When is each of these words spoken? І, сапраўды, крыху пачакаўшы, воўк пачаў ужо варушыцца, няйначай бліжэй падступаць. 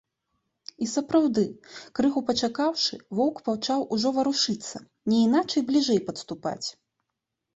І, 0.83 0.85
сапраўды, 0.93 1.43
крыху 1.97 2.23
пачакаўшы, 2.29 2.95
воўк 3.19 3.37
пачаў 3.49 3.79
ужо 3.97 4.09
варушыцца, 4.17 4.77
няйначай 5.13 5.61
бліжэй 5.69 5.99
падступаць. 6.11 6.67